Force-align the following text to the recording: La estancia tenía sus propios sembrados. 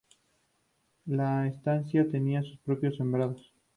La 1.05 1.45
estancia 1.47 2.09
tenía 2.09 2.41
sus 2.41 2.57
propios 2.57 2.95
sembrados. 2.97 3.53